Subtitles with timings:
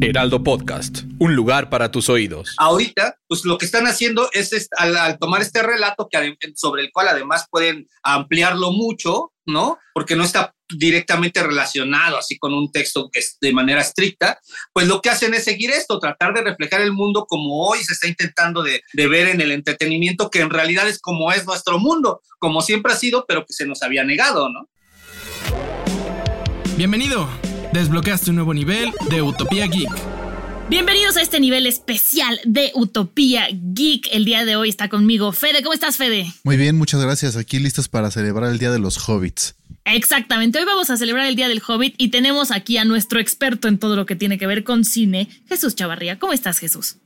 [0.00, 2.54] Heraldo Podcast, un lugar para tus oídos.
[2.58, 7.08] Ahorita, pues lo que están haciendo es, al, tomar este relato que, sobre el cual
[7.08, 9.78] además pueden ampliarlo mucho, ¿no?
[9.94, 14.38] Porque no está directamente relacionado así con un texto que es de manera estricta,
[14.72, 17.94] pues lo que hacen es seguir esto, tratar de reflejar el mundo como hoy se
[17.94, 21.78] está intentando de, de ver en el entretenimiento, que en realidad es como es nuestro
[21.78, 24.68] mundo, como siempre ha sido, pero que se nos había negado, ¿no?
[26.76, 27.26] Bienvenido.
[27.72, 29.90] Desbloqueaste un nuevo nivel de Utopía Geek.
[30.68, 34.08] Bienvenidos a este nivel especial de Utopía Geek.
[34.12, 35.62] El día de hoy está conmigo Fede.
[35.62, 36.32] ¿Cómo estás, Fede?
[36.44, 37.36] Muy bien, muchas gracias.
[37.36, 39.54] Aquí listos para celebrar el Día de los Hobbits.
[39.84, 43.68] Exactamente, hoy vamos a celebrar el Día del Hobbit y tenemos aquí a nuestro experto
[43.68, 46.18] en todo lo que tiene que ver con cine, Jesús Chavarría.
[46.18, 46.96] ¿Cómo estás, Jesús?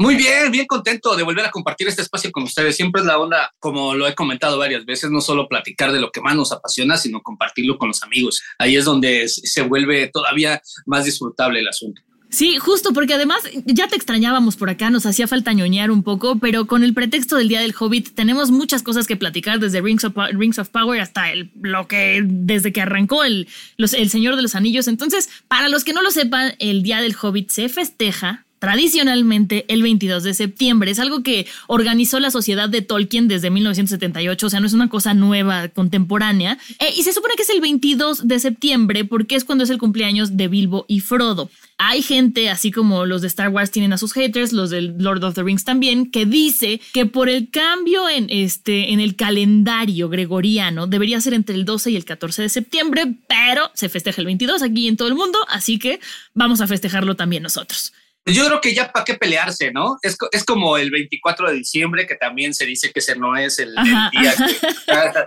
[0.00, 2.74] Muy bien, bien contento de volver a compartir este espacio con ustedes.
[2.74, 6.10] Siempre es la onda, como lo he comentado varias veces, no solo platicar de lo
[6.10, 8.40] que más nos apasiona, sino compartirlo con los amigos.
[8.58, 12.00] Ahí es donde se vuelve todavía más disfrutable el asunto.
[12.30, 16.38] Sí, justo, porque además ya te extrañábamos por acá, nos hacía falta ñoñar un poco,
[16.38, 20.04] pero con el pretexto del Día del Hobbit tenemos muchas cosas que platicar, desde Rings
[20.04, 24.42] of, Rings of Power hasta el, lo que, desde que arrancó el, el Señor de
[24.42, 24.88] los Anillos.
[24.88, 29.82] Entonces, para los que no lo sepan, el Día del Hobbit se festeja tradicionalmente el
[29.82, 30.92] 22 de septiembre.
[30.92, 34.88] Es algo que organizó la Sociedad de Tolkien desde 1978, o sea, no es una
[34.88, 36.58] cosa nueva, contemporánea.
[36.78, 39.78] Eh, y se supone que es el 22 de septiembre porque es cuando es el
[39.78, 41.50] cumpleaños de Bilbo y Frodo.
[41.78, 45.24] Hay gente, así como los de Star Wars tienen a sus haters, los del Lord
[45.24, 50.10] of the Rings también, que dice que por el cambio en, este, en el calendario
[50.10, 54.26] gregoriano debería ser entre el 12 y el 14 de septiembre, pero se festeja el
[54.26, 56.00] 22 aquí en todo el mundo, así que
[56.34, 57.94] vamos a festejarlo también nosotros.
[58.26, 59.96] Yo creo que ya para qué pelearse, ¿no?
[60.02, 63.58] Es, es, como el 24 de diciembre, que también se dice que ese no es
[63.58, 63.74] el,
[64.12, 64.34] día.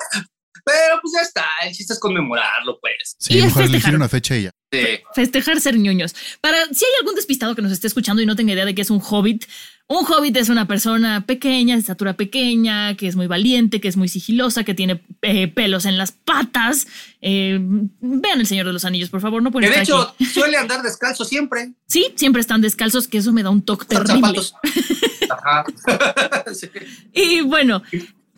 [0.65, 3.15] Pero pues ya está, el chiste es conmemorarlo, pues.
[3.19, 4.51] Sí, mejor elegir una fecha ella.
[5.13, 6.15] Festejar ser ñoños.
[6.41, 8.81] Para si hay algún despistado que nos esté escuchando y no tenga idea de que
[8.81, 9.45] es un hobbit,
[9.87, 13.97] un hobbit es una persona pequeña, de estatura pequeña, que es muy valiente, que es
[13.97, 16.87] muy sigilosa, que tiene eh, pelos en las patas.
[17.21, 17.59] Eh,
[17.99, 21.25] vean El Señor de los Anillos, por favor, no pueden De hecho, suele andar descalzo
[21.25, 21.73] siempre.
[21.87, 24.39] Sí, siempre están descalzos, que eso me da un toque terrible.
[25.29, 25.65] Ajá.
[27.13, 27.83] Y bueno,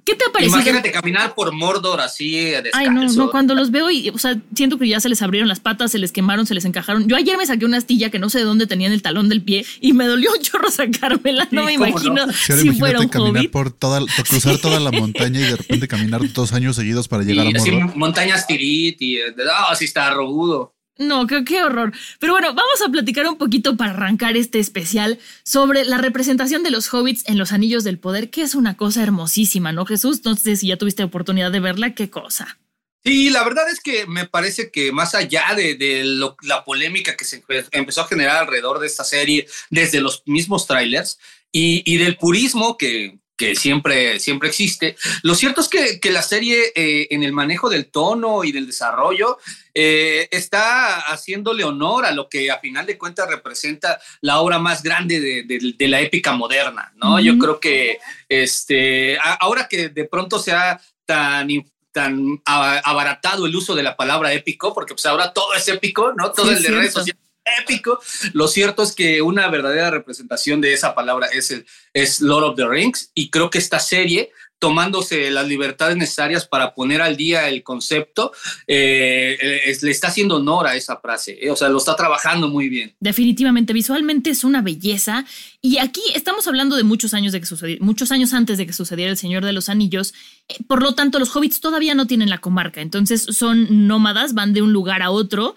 [0.05, 0.57] ¿Qué te ha parecido?
[0.57, 2.77] Imagínate caminar por Mordor así descalzo.
[2.77, 5.49] Ay, no, no, cuando los veo y, o sea, siento que ya se les abrieron
[5.49, 7.07] las patas, se les quemaron, se les encajaron.
[7.07, 9.29] Yo ayer me saqué una astilla que no sé de dónde tenía en el talón
[9.29, 11.47] del pie y me dolió un chorro sacármela.
[11.49, 15.55] No me imagino si fuera un caminar por toda, cruzar toda la montaña y de
[15.55, 17.83] repente caminar dos años seguidos para llegar a Mordor.
[17.83, 20.74] Así, montañas tirit y, oh, así está robudo.
[20.97, 21.91] No, qué, horror.
[22.19, 26.71] Pero bueno, vamos a platicar un poquito para arrancar este especial sobre la representación de
[26.71, 30.23] los hobbits en los Anillos del Poder, que es una cosa hermosísima, ¿no, Jesús?
[30.23, 32.59] No sé si ya tuviste oportunidad de verla, qué cosa.
[33.03, 36.03] Sí, la verdad es que me parece que más allá de,
[36.41, 41.19] la polémica que se empezó a generar alrededor de esta serie desde los mismos trailers
[41.51, 44.95] y del purismo que, que siempre, siempre existe.
[45.23, 48.67] Lo cierto es que, que la serie eh, en el manejo del tono y del
[48.67, 49.37] desarrollo
[49.73, 54.83] eh, está haciéndole honor a lo que a final de cuentas representa la obra más
[54.83, 57.19] grande de, de, la épica moderna, ¿no?
[57.19, 61.47] Yo creo que este, ahora que de pronto se ha tan
[61.91, 66.33] tan abaratado el uso de la palabra épico, porque pues ahora todo es épico, ¿no?
[66.33, 67.24] Todo el de redes sociales
[67.59, 67.99] épico.
[68.33, 71.53] Lo cierto es que una verdadera representación de esa palabra es,
[71.93, 76.73] es Lord of the Rings y creo que esta serie tomándose las libertades necesarias para
[76.73, 78.31] poner al día el concepto,
[78.67, 79.37] eh,
[79.81, 82.95] le está haciendo honor a esa frase, eh, o sea, lo está trabajando muy bien.
[82.99, 85.25] Definitivamente, visualmente es una belleza
[85.61, 88.73] y aquí estamos hablando de muchos años de que sucedió, muchos años antes de que
[88.73, 90.13] sucediera El Señor de los Anillos,
[90.44, 94.53] eh, por lo tanto los hobbits todavía no tienen la comarca, entonces son nómadas, van
[94.53, 95.55] de un lugar a otro,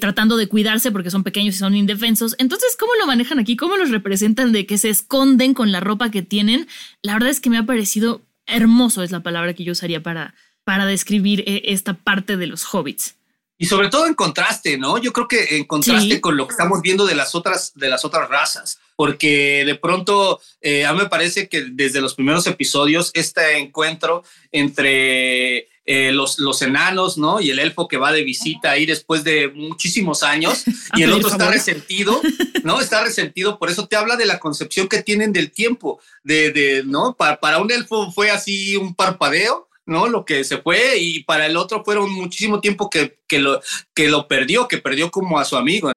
[0.00, 3.56] tratando de cuidarse porque son pequeños y son indefensos, entonces ¿cómo lo manejan aquí?
[3.56, 6.68] ¿Cómo los representan de que se esconden con la ropa que tienen?
[7.02, 10.34] La verdad es que me ha parecido hermoso es la palabra que yo usaría para,
[10.64, 13.16] para describir eh, esta parte de los hobbits.
[13.58, 14.98] Y sobre todo en contraste, ¿no?
[14.98, 18.04] Yo creo que en contraste con lo que estamos viendo de las otras, de las
[18.04, 23.10] otras razas, porque de pronto eh, a mí me parece que desde los primeros episodios
[23.14, 27.40] este encuentro entre eh, los, los enanos, ¿no?
[27.40, 30.64] Y el elfo que va de visita ahí después de muchísimos años
[30.96, 32.20] y el otro está resentido,
[32.64, 32.80] ¿no?
[32.80, 36.82] Está resentido, por eso te habla de la concepción que tienen del tiempo, de, de
[36.84, 37.14] ¿no?
[37.14, 40.08] Para, para un elfo fue así un parpadeo, ¿no?
[40.08, 43.60] Lo que se fue y para el otro fueron muchísimo tiempo que, que, lo,
[43.94, 45.92] que lo perdió, que perdió como a su amigo.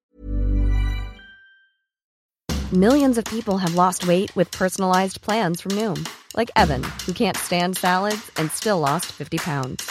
[2.71, 6.06] Millions of people have lost weight with personalized plans from Noom.
[6.36, 9.89] like Evan, who can't stand salads and still lost 50 pounds.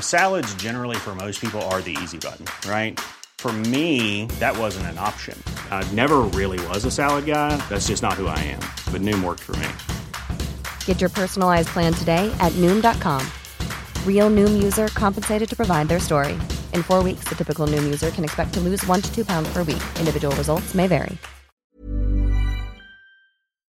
[0.00, 2.98] Salads, generally, for most people, are the easy button, right?
[3.38, 5.36] For me, that wasn't an option.
[5.70, 7.56] I never really was a salad guy.
[7.68, 8.60] That's just not who I am.
[8.92, 9.68] But Noom worked for me.
[10.86, 13.26] Get your personalized plan today at Noom.com.
[14.06, 16.34] Real Noom user compensated to provide their story.
[16.72, 19.52] In four weeks, the typical Noom user can expect to lose one to two pounds
[19.52, 19.82] per week.
[19.98, 21.18] Individual results may vary.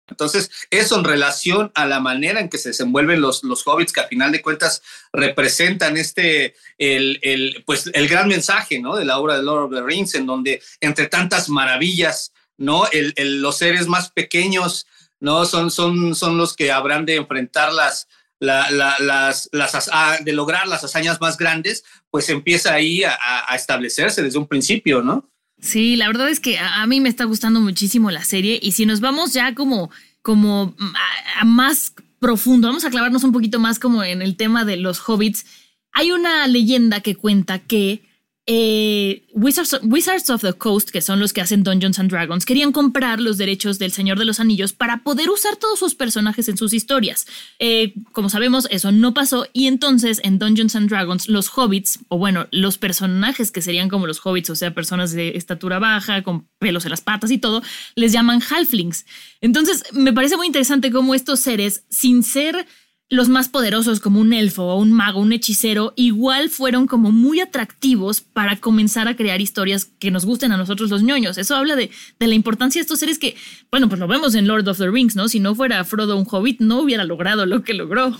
[0.08, 4.00] Entonces, eso en relación a la manera en que se desenvuelven los, los hobbits, que
[4.00, 4.80] a final de cuentas
[5.12, 8.96] representan este, el, el, pues, el gran mensaje, ¿no?
[8.96, 12.86] De la obra de Lord of the Rings, en donde entre tantas maravillas, ¿no?
[12.92, 14.86] El, el, los seres más pequeños,
[15.20, 15.44] ¿no?
[15.44, 18.08] Son, son, son los que habrán de enfrentar las,
[18.38, 19.90] la, la, las, las,
[20.24, 25.30] de lograr las hazañas más grandes, pues empieza ahí a, establecerse desde un principio, ¿no?
[25.58, 28.84] Sí, la verdad es que a, mí me está gustando muchísimo la serie y si
[28.84, 29.90] nos vamos ya como,
[30.20, 34.64] como a, a, más profundo, vamos a clavarnos un poquito más como en el tema
[34.64, 35.46] de los hobbits,
[35.92, 38.05] hay una leyenda que cuenta que
[38.48, 43.20] eh, Wizards, of the Coast, que son los que hacen Dungeons and Dragons, querían comprar
[43.20, 46.72] los derechos del Señor de los Anillos para poder usar todos sus personajes en sus
[46.72, 47.26] historias.
[47.58, 52.18] Eh, como sabemos, eso no pasó y entonces en Dungeons and Dragons los hobbits, o
[52.18, 56.46] bueno, los personajes que serían como los hobbits, o sea, personas de estatura baja, con
[56.60, 57.62] pelos en las patas y todo,
[57.96, 59.06] les llaman halflings.
[59.40, 62.66] Entonces, me parece muy interesante cómo estos seres, sin ser
[63.08, 67.40] los más poderosos como un elfo o un mago, un hechicero, igual fueron como muy
[67.40, 71.38] atractivos para comenzar a crear historias que nos gusten a nosotros los ñoños.
[71.38, 73.36] Eso habla de, la importancia de estos seres que,
[73.70, 75.28] bueno, pues lo vemos en Lord of the Rings, ¿no?
[75.28, 78.16] Si no fuera Frodo un hobbit, no hubiera logrado lo que logró.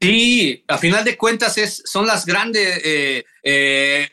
[0.00, 4.08] Sí, a final de cuentas es, son las grandes, eh, eh,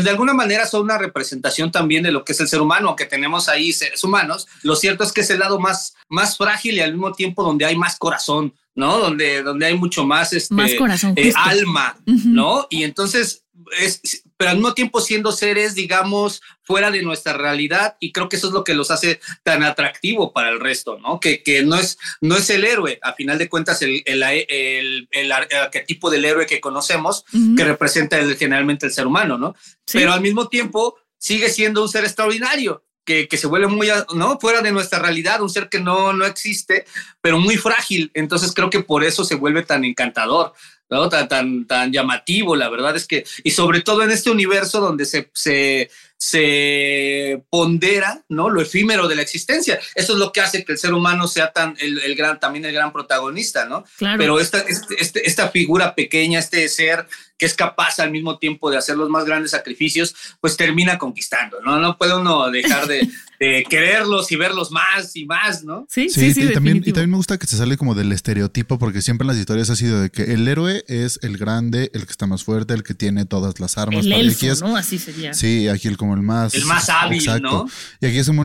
[0.00, 3.04] de alguna manera son una representación también de lo que es el ser humano, aunque
[3.04, 4.46] tenemos ahí seres humanos.
[4.62, 7.64] Lo cierto es que es el lado más, más frágil y al mismo tiempo donde
[7.64, 8.98] hay más corazón, ¿no?
[8.98, 12.24] Donde, donde hay mucho más, este, más corazón, eh, alma, uh -huh.
[12.26, 12.66] ¿no?
[12.70, 13.44] Y entonces,
[13.76, 14.00] es,
[14.36, 18.46] pero al mismo tiempo siendo seres, digamos, fuera de nuestra realidad y creo que eso
[18.46, 21.18] es lo que los hace tan atractivo para el resto, ¿no?
[21.18, 25.08] Que, que no, es, no es el héroe, a final de cuentas el, el, el,
[25.10, 27.56] el arquetipo del héroe que conocemos, uh -huh.
[27.56, 29.56] que representa el, generalmente el ser humano, ¿no?
[29.86, 29.98] Sí.
[29.98, 32.84] Pero al mismo tiempo sigue siendo un ser extraordinario,
[33.28, 34.38] que, se vuelve muy, ¿no?
[34.38, 36.84] Fuera de nuestra realidad, un ser que no, no existe,
[37.20, 38.10] pero muy frágil.
[38.14, 40.52] Entonces creo que por eso se vuelve tan encantador,
[40.90, 41.08] ¿no?
[41.08, 45.04] Tan, tan, tan llamativo, la verdad es que, y sobre todo en este universo donde
[45.04, 48.50] se, se, se pondera, ¿no?
[48.50, 49.78] Lo efímero de la existencia.
[49.94, 52.64] Eso es lo que hace que el ser humano sea tan, el, el gran, también
[52.64, 53.84] el gran protagonista, ¿no?
[53.98, 54.18] Claro.
[54.18, 57.06] Pero esta, este, este, esta figura pequeña, este ser
[57.38, 61.60] que es capaz al mismo tiempo de hacer los más grandes sacrificios, pues termina conquistando,
[61.60, 61.78] ¿no?
[61.78, 63.08] No puede uno dejar de,
[63.38, 65.86] de quererlos y verlos más y más, ¿no?
[65.88, 66.34] Sí, sí, sí.
[66.34, 69.24] sí y, también, y también me gusta que se sale como del estereotipo, porque siempre
[69.24, 72.26] en las historias ha sido de que el héroe es el grande, el que está
[72.26, 74.04] más fuerte, el que tiene todas las armas.
[74.04, 74.76] El elfo, es, ¿no?
[74.76, 75.34] Así sería.
[75.34, 76.54] Sí, aquí el como el más...
[76.54, 77.40] El más hábil, exacto.
[77.42, 77.70] ¿no?
[78.00, 78.42] Y aquí es un...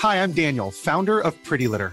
[0.00, 1.92] Hi, I'm Daniel, founder of Pretty Litter.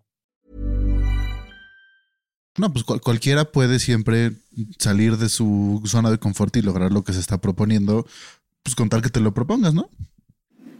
[2.57, 4.33] No, pues cual, cualquiera puede siempre
[4.77, 8.05] salir de su zona de confort y lograr lo que se está proponiendo,
[8.63, 9.89] pues contar que te lo propongas, ¿no?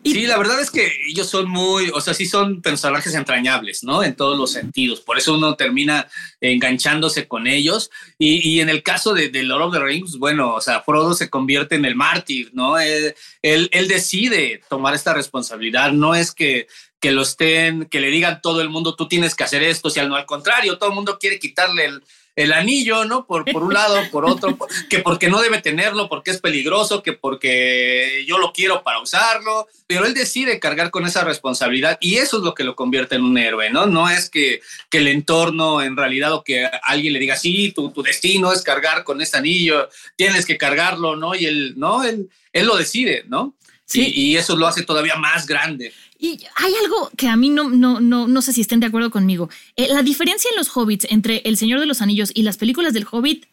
[0.03, 4.03] Sí, la verdad es que ellos son muy, o sea, sí son personajes entrañables, ¿no?
[4.03, 4.99] En todos los sentidos.
[4.99, 6.07] Por eso uno termina
[6.39, 7.91] enganchándose con ellos.
[8.17, 11.13] Y, y en el caso de, de, Lord of the Rings, bueno, o sea, Frodo
[11.13, 12.79] se convierte en el mártir, ¿no?
[12.79, 13.13] Él,
[13.43, 15.91] él decide tomar esta responsabilidad.
[15.91, 16.67] No es que,
[17.01, 19.99] que lo estén, que le digan todo el mundo, tú tienes que hacer esto, si
[19.99, 22.03] al no, al contrario, todo el mundo quiere quitarle el,
[22.35, 23.25] el anillo, ¿no?
[23.25, 24.55] Por, por un lado, por otro,
[24.89, 29.67] que porque no debe tenerlo, porque es peligroso, que porque yo lo quiero para usarlo,
[29.87, 33.23] pero él decide cargar con esa responsabilidad y eso es lo que lo convierte en
[33.23, 33.87] un héroe, ¿no?
[33.87, 37.91] No es que, que el entorno en realidad o que alguien le diga, sí, tu,
[37.91, 41.33] tu destino es cargar con este anillo, tienes que cargarlo, ¿no?
[41.33, 42.03] Y él, ¿no?
[42.03, 43.55] Él, él lo decide, ¿no?
[43.93, 45.93] Y, y, eso lo hace todavía más grande.
[46.19, 49.09] Y hay algo que a mí no, no, no, no sé si estén de acuerdo
[49.09, 49.49] conmigo.
[49.75, 52.93] Eh, la diferencia en los hobbits entre El Señor de los Anillos y las películas
[52.93, 53.45] del Hobbit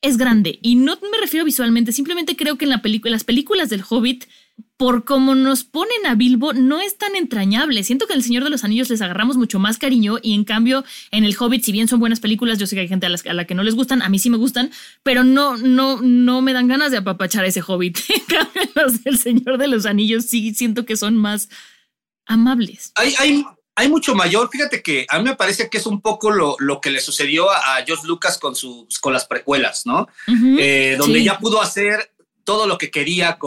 [0.00, 0.58] es grande.
[0.62, 4.26] Y no me refiero visualmente, simplemente creo que en la las películas del Hobbit,
[4.76, 7.84] por cómo nos ponen a Bilbo, no es tan entrañable.
[7.84, 10.44] Siento que en El Señor de los Anillos les agarramos mucho más cariño y en
[10.44, 13.10] cambio en El Hobbit, si bien son buenas películas, yo sé que hay gente a,
[13.10, 16.42] a la que no les gustan, a mí sí me gustan, pero no, no, no
[16.42, 17.98] me dan ganas de apapachar a ese Hobbit.
[18.14, 21.48] En cambio, los del Señor de los Anillos sí siento que son más
[22.26, 22.92] amables.
[22.96, 23.44] Hay, hay,
[23.76, 24.48] hay mucho mayor.
[24.50, 27.50] Fíjate que a mí me parece que es un poco lo, lo que le sucedió
[27.50, 30.08] a, a George Lucas con, sus, con las precuelas, ¿no?
[30.26, 30.56] Uh -huh.
[30.60, 31.24] eh, donde sí.
[31.24, 32.13] ya pudo hacer
[32.44, 33.38] todo lo que quería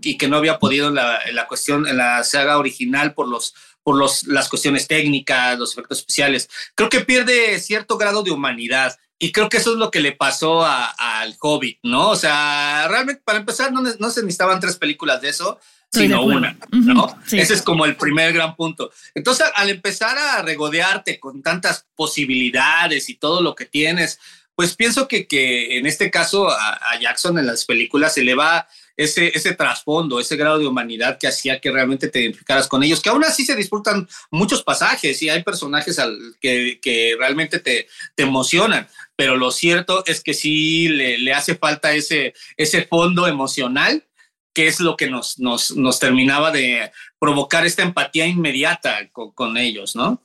[0.00, 3.28] y que no había podido en la, en la, cuestión, en la saga original por
[3.28, 6.48] los por los, las cuestiones técnicas, los efectos especiales.
[6.74, 8.96] Creo que pierde cierto grado de humanidad.
[9.18, 12.10] Y creo que eso es lo que le pasó al Hobbit, ¿no?
[12.10, 16.26] O sea, realmente para empezar no, no se necesitaban tres películas de eso, Estoy sino
[16.26, 17.04] de una, ¿no?
[17.04, 17.38] Uh -huh, sí.
[17.38, 18.90] Ese es como el primer gran punto.
[19.14, 24.18] Entonces, al empezar a regodearte con tantas posibilidades y todo lo que tienes,
[24.54, 28.68] pues pienso que, que en este caso a, Jackson en las películas se le va
[28.96, 33.00] ese, ese trasfondo, ese grado de humanidad que hacía que realmente te identificaras con ellos,
[33.00, 37.88] que aún así se disfrutan muchos pasajes y hay personajes al, que, que realmente te,
[38.14, 43.26] te emocionan, pero lo cierto es que sí le, le hace falta ese, ese fondo
[43.26, 44.04] emocional
[44.54, 49.56] que es lo que nos, nos, nos terminaba de provocar esta empatía inmediata con, con
[49.56, 50.23] ellos, ¿no?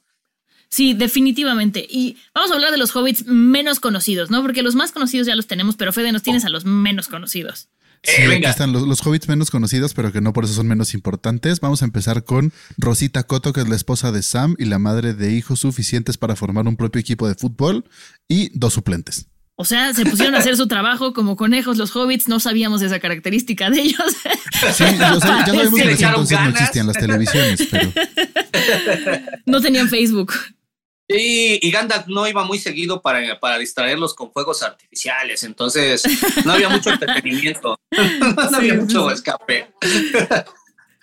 [0.70, 1.86] Sí, definitivamente.
[1.90, 4.42] Y vamos a hablar de los hobbits menos conocidos, ¿no?
[4.42, 7.70] Porque los más conocidos ya los tenemos, pero Fede, nos tienes a los menos conocidos.
[8.04, 10.68] Sí, eh, aquí están los, los, hobbits menos conocidos, pero que no por eso son
[10.68, 11.60] menos importantes.
[11.60, 15.14] Vamos a empezar con Rosita Coto, que es la esposa de Sam y la madre
[15.14, 17.84] de hijos suficientes para formar un propio equipo de fútbol
[18.30, 19.28] y dos suplentes.
[19.62, 23.00] O sea, se pusieron a hacer su trabajo como conejos los hobbits, no sabíamos esa
[23.00, 24.00] característica de ellos.
[24.74, 26.54] Sí, yo sé, ya sabemos que en ese entonces ganas.
[26.54, 27.92] no existían las televisiones, pero...
[29.46, 30.34] No tenían Facebook.
[31.12, 36.04] Y, y, Gandalf no iba muy seguido para, para distraerlos con fuegos artificiales, entonces
[36.46, 37.80] no había mucho entretenimiento,
[38.52, 39.72] no había mucho escape.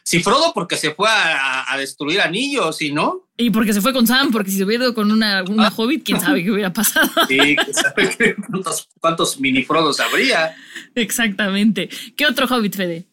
[0.06, 3.26] Si Frodo porque se fue a, a, destruir anillos, ¿y no?
[3.36, 5.72] Y porque se fue con Sam, porque si se hubiera ido con una, una ah.
[5.76, 7.10] hobbit, quién sabe qué hubiera pasado.
[7.28, 10.54] Sí, quién sabe cuántos, cuántos mini Frodos habría.
[10.94, 11.88] Exactamente.
[12.16, 13.06] ¿Qué otro hobbit, Fede?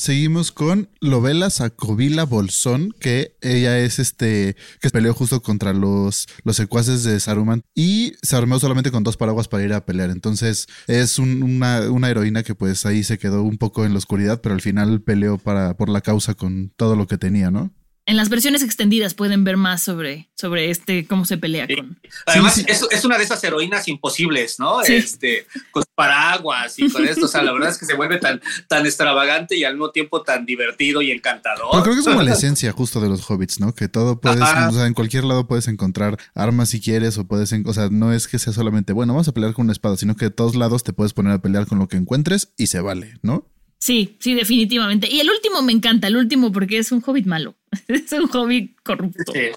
[0.00, 6.56] Seguimos con Lovela Sacovila Bolsón, que ella es este, que peleó justo contra los, los
[6.56, 10.08] secuaces de Saruman y se armó solamente con dos paraguas para ir a pelear.
[10.08, 13.98] Entonces es un, una, una, heroína que pues ahí se quedó un poco en la
[13.98, 17.70] oscuridad, pero al final peleó para, por la causa con todo lo que tenía, ¿no?
[18.06, 21.76] En las versiones extendidas pueden ver más sobre, sobre este, cómo se pelea sí.
[21.76, 22.00] con.
[22.26, 22.66] Además, sí, sí.
[22.68, 24.82] Es, es, una de esas heroínas imposibles, ¿no?
[24.82, 27.26] Este, con paraguas y con esto.
[27.26, 30.22] O sea, la verdad es que se vuelve tan, tan extravagante y al mismo tiempo
[30.22, 31.68] tan divertido y encantador.
[31.70, 33.74] Pero creo que es como la esencia justo de los hobbits, ¿no?
[33.74, 34.70] Que todo puedes, Ajá.
[34.70, 38.12] o sea, en cualquier lado puedes encontrar armas si quieres, o puedes, o sea, no
[38.12, 40.56] es que sea solamente, bueno, vamos a pelear con una espada, sino que de todos
[40.56, 43.46] lados te puedes poner a pelear con lo que encuentres y se vale, ¿no?
[43.78, 45.08] Sí, sí, definitivamente.
[45.10, 47.56] Y el último me encanta, el último porque es un hobbit malo.
[47.88, 49.32] es un hobbit corrupto.
[49.32, 49.50] Sí.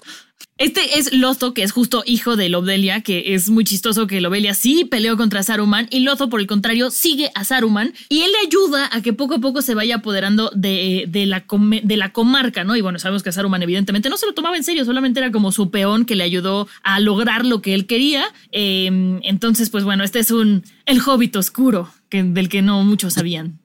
[0.56, 4.54] Este es Lozo, que es justo hijo de Lobelia, que es muy chistoso que Lobelia
[4.54, 8.46] sí peleó contra Saruman y Lozo, por el contrario, sigue a Saruman y él le
[8.46, 11.44] ayuda a que poco a poco se vaya apoderando de, de, la,
[11.82, 12.76] de la comarca, ¿no?
[12.76, 15.50] Y bueno, sabemos que Saruman evidentemente no se lo tomaba en serio, solamente era como
[15.50, 18.24] su peón que le ayudó a lograr lo que él quería.
[18.52, 23.14] Eh, entonces, pues bueno, este es un el hobbit oscuro, que, del que no muchos
[23.14, 23.58] sabían.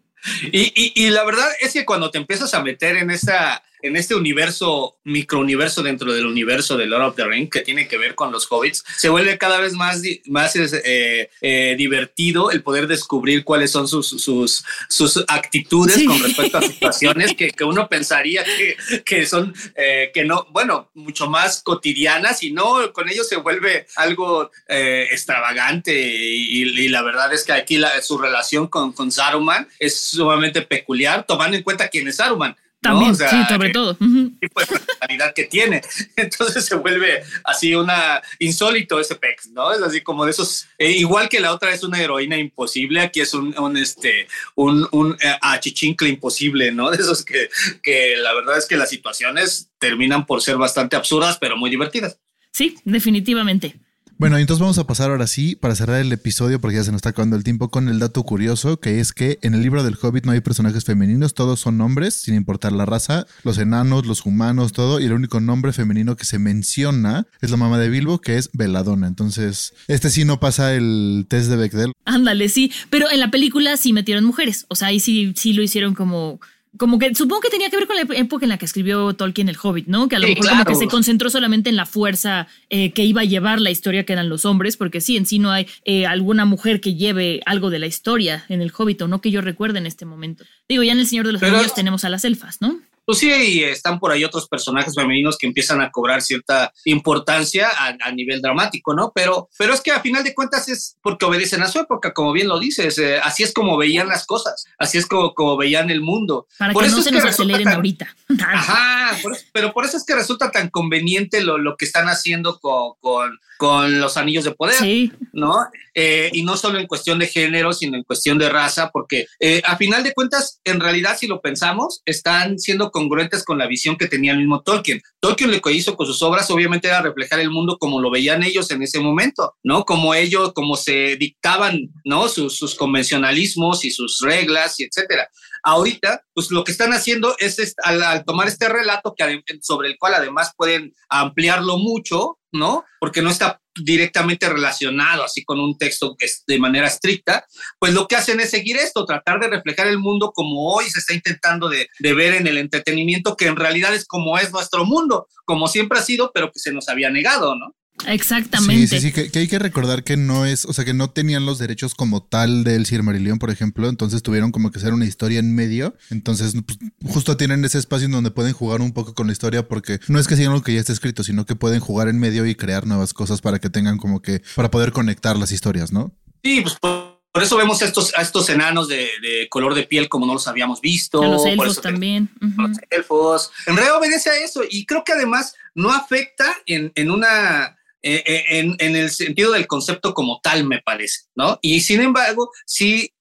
[0.51, 3.95] Y, y, y, la verdad es que cuando te empiezas a meter en esta en
[3.95, 8.15] este universo, microuniverso dentro del universo de Lord of the Rings, que tiene que ver
[8.15, 13.43] con los hobbits, se vuelve cada vez más, más eh, eh, divertido el poder descubrir
[13.43, 16.05] cuáles son sus, sus, sus actitudes sí.
[16.05, 20.89] con respecto a situaciones que, que uno pensaría que, que son, eh, que no, bueno,
[20.93, 27.01] mucho más cotidianas y no, con ellos se vuelve algo eh, extravagante y, y, la
[27.01, 31.63] verdad es que aquí la, su relación con, con Saruman es sumamente peculiar, tomando en
[31.63, 32.55] cuenta quién es Saruman.
[32.81, 33.13] También, ¿no?
[33.13, 33.98] o sea, sí, sobre todo.
[34.00, 34.39] Uh -huh.
[34.39, 35.81] tipo de personalidad que tiene.
[36.15, 39.74] Entonces se vuelve así una insólito ese pex, ¿no?
[39.74, 43.19] Es así como de esos, eh, igual que la otra es una heroína imposible, aquí
[43.19, 46.89] es un, un este, un, un eh, achichincle imposible, ¿no?
[46.89, 47.50] De esos que,
[47.83, 52.17] que la verdad es que las situaciones terminan por ser bastante absurdas, pero muy divertidas.
[52.51, 53.75] Sí, definitivamente.
[54.19, 56.97] Bueno, entonces vamos a pasar ahora sí para cerrar el episodio porque ya se nos
[56.97, 59.95] está acabando el tiempo con el dato curioso que es que en el libro del
[59.95, 64.25] Hobbit no hay personajes femeninos, todos son hombres sin importar la raza, los enanos, los
[64.25, 68.19] humanos, todo y el único nombre femenino que se menciona es la mamá de Bilbo
[68.19, 69.07] que es Veladona.
[69.07, 71.93] Entonces, este sí no pasa el test de Bechdel.
[72.03, 75.63] Ándale, sí, pero en la película sí metieron mujeres, o sea, ahí sí sí lo
[75.63, 76.41] hicieron como
[76.79, 79.50] como que supongo que tenía que ver con la época en la que escribió Tolkien
[79.50, 80.07] el Hobbit, ¿no?
[80.09, 80.71] Que a lo Sí, mejor como claro.
[80.79, 84.13] que se concentró solamente en la fuerza eh, que iba a llevar la historia que
[84.13, 87.69] eran los hombres, porque sí, en sí no hay eh, alguna mujer que lleve algo
[87.69, 90.45] de la historia en el Hobbit, o no que yo recuerde en este momento.
[90.67, 92.79] Digo, ya en El Señor de los Anillos tenemos a las elfas, ¿no?
[93.09, 97.67] Pues sí, y están por ahí otros personajes femeninos que empiezan a cobrar cierta importancia
[97.67, 99.11] a, a nivel dramático, ¿no?
[99.15, 102.31] Pero, pero es que a final de cuentas es porque obedecen a su época, como
[102.33, 105.89] bien lo dices, eh, así es como veían las cosas, así es como, como veían
[105.89, 106.45] el mundo.
[106.59, 108.15] Para Por que eso no es se que nos aceleren tan- ahorita.
[108.47, 112.09] Ajá, por eso- pero por eso es que resulta tan conveniente lo, lo que están
[112.09, 114.75] haciendo con, con, con los anillos de poder.
[114.75, 115.11] Sí.
[115.33, 115.65] ¿no?
[115.95, 119.61] Eh, y no solo en cuestión de género, sino en cuestión de raza, porque eh,
[119.65, 123.96] a final de cuentas, en realidad, si lo pensamos, están siendo congruentes con la visión
[123.96, 125.01] que tenía el mismo Tolkien.
[125.22, 128.44] Tolkien lo que hizo con sus obras, obviamente, era reflejar el mundo como lo veían
[128.44, 129.86] ellos en ese momento, ¿no?
[129.86, 132.27] Como ellos, como se dictaban, ¿no?
[132.27, 135.29] Sus, convencionalismos y sus reglas y etcétera.
[135.63, 139.98] Ahorita, pues lo que están haciendo es, al, al tomar este relato que sobre el
[139.98, 142.84] cual además pueden ampliarlo mucho, ¿no?
[143.00, 146.15] Porque no está directamente relacionado así con un texto
[146.48, 147.45] de manera estricta,
[147.79, 151.00] pues lo que hacen es seguir esto, tratar de reflejar el mundo como hoy se
[151.00, 154.86] está intentando de, de ver en el entretenimiento, que en realidad es como es nuestro
[154.86, 157.75] mundo, como siempre ha sido, pero que se nos había negado, ¿no?
[158.08, 158.88] Exactamente.
[158.88, 161.10] Sí, sí, sí, que, que hay que recordar que no es, o sea, que no
[161.10, 165.06] tenían los derechos como tal del Silmarillion, por ejemplo, entonces tuvieron como que hacer una
[165.06, 166.79] historia en medio, entonces pues,
[167.13, 170.20] justo tienen ese espacio en donde pueden jugar un poco con la historia porque no
[170.20, 172.56] es que sigan lo que ya está escrito, sino que pueden jugar en medio y
[172.56, 176.13] crear nuevas cosas para que tengan como que, para poder conectar las historias, ¿no?
[176.44, 179.84] Sí, pues por, por eso vemos a estos, a estos enanos de, de color de
[179.84, 181.22] piel como no los habíamos visto.
[181.22, 182.29] A los por elfos también.
[182.41, 182.62] Ujú.
[182.62, 183.51] los elfos.
[183.68, 187.75] En realidad obedece a eso y creo que además no afecta en, en una...
[188.01, 191.60] eh, eh, En, en el sentido del concepto como tal, me parece, ¿no?
[191.62, 193.12] Y sin embargo, sí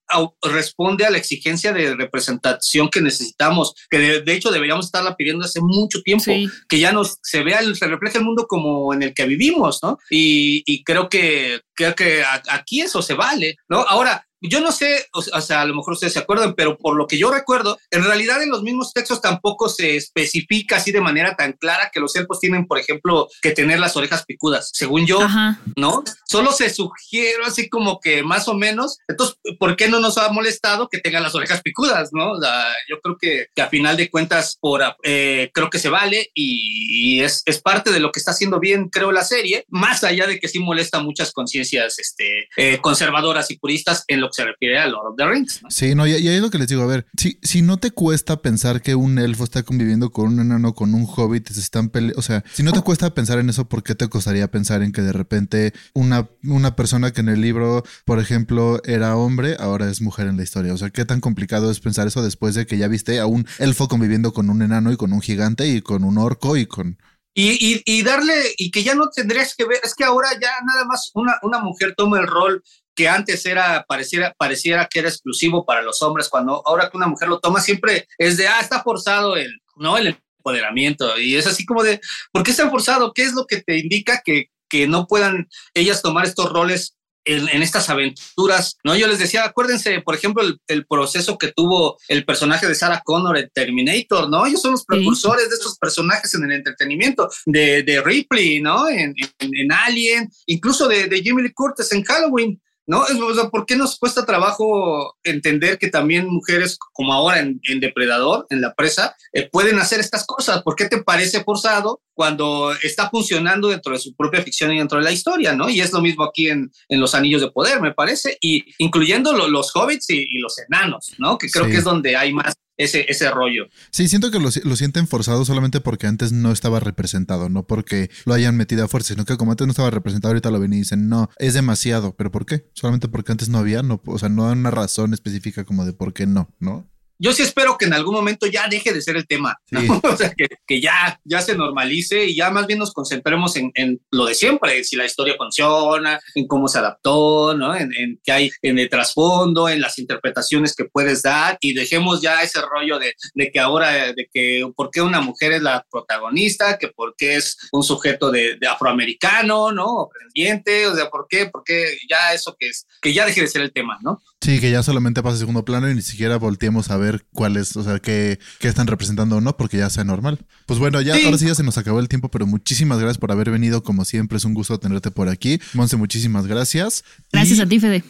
[0.42, 5.44] responde a la exigencia de representación que necesitamos, que de, de hecho deberíamos estarla pidiendo
[5.44, 6.48] hace mucho tiempo, Sí.
[6.68, 9.98] que ya nos se vea, se refleje el mundo como en el que vivimos, ¿no?
[10.10, 13.80] Y, y creo que creo que aquí eso se vale, ¿no?
[13.82, 17.06] Ahora, yo no sé, o sea, a lo mejor ustedes se acuerdan, pero por lo
[17.06, 21.34] que yo recuerdo, en realidad en los mismos textos tampoco se especifica así de manera
[21.36, 24.70] tan clara que los elfos tienen, por ejemplo, que tener las orejas picudas.
[24.72, 25.60] Según yo, Ajá.
[25.76, 26.04] ¿no?
[26.26, 28.98] Solo se sugiere así como que más o menos.
[29.08, 32.32] Entonces, ¿por qué no nos ha molestado que tengan las orejas picudas, no?
[32.32, 35.88] O sea, yo creo que, que a final de cuentas, por, eh, creo que se
[35.88, 39.64] vale y, y es, es parte de lo que está haciendo bien, creo, la serie,
[39.68, 44.27] más allá de que sí molesta muchas conciencias este, eh, conservadoras y puristas en lo
[44.28, 45.62] que se refiere a Lord of the Rings.
[45.62, 45.70] ¿no?
[45.70, 47.78] Sí, no, y, y ahí es lo que les digo, a ver, si, si no
[47.78, 51.60] te cuesta pensar que un elfo está conviviendo con un enano, con un hobbit, se
[51.60, 54.50] están peleando, o sea, si no te cuesta pensar en eso, ¿por qué te costaría
[54.50, 59.16] pensar en que de repente una, una persona que en el libro, por ejemplo, era
[59.16, 60.74] hombre, ahora es mujer en la historia?
[60.74, 63.46] O sea, ¿qué tan complicado es pensar eso después de que ya viste a un
[63.58, 66.98] elfo conviviendo con un enano y con un gigante y con un orco y con...
[67.34, 70.50] Y, y, y darle, y que ya no tendrías que ver, es que ahora ya
[70.66, 72.64] nada más una, una mujer toma el rol
[72.98, 77.06] que antes era, pareciera, pareciera que era exclusivo para los hombres, cuando ahora que una
[77.06, 79.96] mujer lo toma siempre es de, ah, está forzado el, ¿no?
[79.96, 81.16] El empoderamiento.
[81.16, 82.00] Y es así como de,
[82.32, 83.12] ¿por qué está forzado?
[83.14, 87.48] ¿Qué es lo que te indica que, que no puedan ellas tomar estos roles en,
[87.50, 88.96] en, estas aventuras, ¿no?
[88.96, 93.02] Yo les decía, acuérdense, por ejemplo, el, el, proceso que tuvo el personaje de Sarah
[93.04, 94.44] Connor en Terminator, ¿no?
[94.44, 95.50] Ellos son los precursores sí.
[95.50, 98.88] de estos personajes en el entretenimiento, de, de Ripley, ¿no?
[98.88, 102.60] En, en, en, Alien, incluso de, de Jimmy Lee Curtis en Halloween.
[102.88, 103.02] ¿No?
[103.02, 108.46] O sea, ¿Por qué nos cuesta trabajo entender que también mujeres como ahora en, Depredador,
[108.48, 110.62] en la presa, eh, pueden hacer estas cosas?
[110.62, 114.98] ¿Por qué te parece forzado cuando está funcionando dentro de su propia ficción y dentro
[114.98, 115.70] de la historia, ¿no?
[115.70, 119.32] Y es lo mismo aquí en, en Los Anillos de Poder, me parece, y incluyendo
[119.34, 121.38] lo, los hobbits y, y, los enanos, ¿no?
[121.38, 121.70] Que creo sí.
[121.70, 123.68] que es donde hay más ese, ese rollo.
[123.92, 128.10] Sí, siento que lo, lo, sienten forzado solamente porque antes no estaba representado, no porque
[128.24, 130.72] lo hayan metido a fuerza, sino que como antes no estaba representado, ahorita lo ven
[130.72, 132.16] y dicen, no, es demasiado.
[132.16, 132.68] ¿Pero por qué?
[132.74, 135.92] Solamente porque antes no había, no, o sea, no hay una razón específica como de
[135.92, 136.90] por qué no, ¿no?
[137.18, 139.80] Yo sí espero que en algún momento ya deje de ser el tema, ¿no?
[139.80, 139.88] sí.
[140.04, 143.72] o sea, que, que, ya, ya se normalice y ya más bien nos concentremos en,
[143.74, 147.74] en, lo de siempre, si la historia funciona, en cómo se adaptó, ¿no?
[147.74, 152.20] En, en qué hay en el trasfondo, en las interpretaciones que puedes dar y dejemos
[152.22, 155.84] ya ese rollo de, de, que ahora, de que por qué una mujer es la
[155.90, 160.02] protagonista, que por qué es un sujeto de, de afroamericano, ¿no?
[160.02, 163.48] Aprendiente, o sea, por qué, por qué ya eso que es, que ya deje de
[163.48, 164.20] ser el tema, ¿no?
[164.40, 167.76] Sí, que ya solamente pasa a segundo plano y ni siquiera volteemos a ver cuáles,
[167.76, 170.38] o sea, qué, qué, están representando o no, porque ya sea normal.
[170.66, 171.24] Pues bueno, ya sí.
[171.24, 173.82] ahora sí ya se nos acabó el tiempo, pero muchísimas gracias por haber venido.
[173.82, 175.60] Como siempre, es un gusto tenerte por aquí.
[175.74, 177.04] Monse, muchísimas gracias.
[177.32, 178.04] Gracias y, a ti, Fede.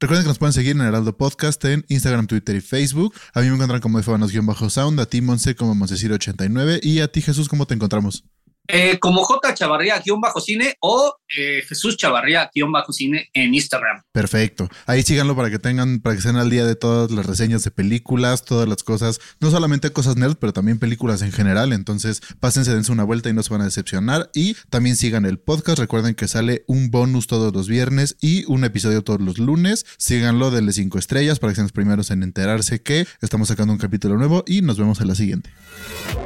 [0.00, 3.14] Recuerden que nos pueden seguir en Heraldo Podcast en Instagram, Twitter y Facebook.
[3.34, 7.48] A mí me encuentran como Fabanos-Sound, a ti Monse como Monceciro89 y a ti Jesús,
[7.48, 8.22] ¿cómo te encontramos?
[8.70, 14.02] Eh, como J Chavarría-cine o eh, Jesús Chavarría-cine en Instagram.
[14.12, 14.68] Perfecto.
[14.84, 17.70] Ahí síganlo para que tengan, para que estén al día de todas las reseñas de
[17.70, 21.72] películas, todas las cosas, no solamente cosas nerd, pero también películas en general.
[21.72, 24.30] Entonces, pásense, dense una vuelta y no se van a decepcionar.
[24.34, 25.78] Y también sigan el podcast.
[25.78, 29.86] Recuerden que sale un bonus todos los viernes y un episodio todos los lunes.
[29.96, 33.78] Síganlo, denle cinco estrellas para que sean los primeros en enterarse que estamos sacando un
[33.78, 35.50] capítulo nuevo y nos vemos en la siguiente.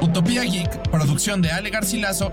[0.01, 2.32] Utopía Geek, producción de Ale Garcilaso